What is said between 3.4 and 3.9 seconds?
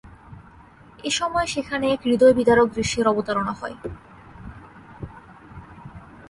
হয়।